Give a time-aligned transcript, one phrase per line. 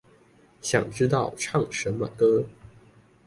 [0.63, 2.43] 想知道唱什麼歌